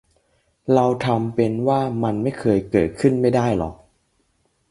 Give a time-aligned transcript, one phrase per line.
[0.73, 3.75] เราทำเป็นว่ามันไม่เคยเกิดขึ้นไม่ได้หรอก